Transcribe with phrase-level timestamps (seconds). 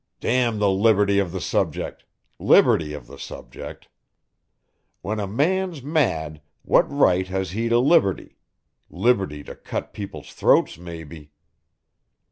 [0.19, 2.05] "Damn the liberty of the subject
[2.39, 3.87] liberty of the subject.
[5.03, 8.37] When a man's mad what right has he to liberty
[8.89, 11.29] liberty to cut people's throats maybe.